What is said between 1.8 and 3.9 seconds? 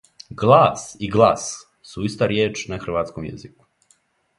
су иста ријеч на хрватском језику.